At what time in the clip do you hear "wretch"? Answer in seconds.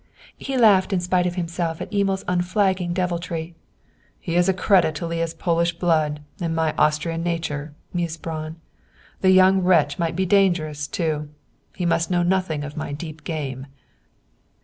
9.61-9.99